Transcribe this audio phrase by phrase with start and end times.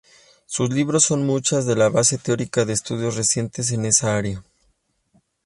[0.47, 4.43] Sus libros son mucha de la base teórica de estudios recientes en esa área.